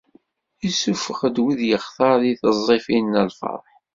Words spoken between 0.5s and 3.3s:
Issufeɣ-d wid yextar di tiẓẓifin n